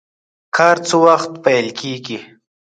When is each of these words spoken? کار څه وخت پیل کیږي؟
کار 0.55 0.77
څه 0.87 0.95
وخت 1.05 1.31
پیل 1.43 1.67
کیږي؟ 1.79 2.17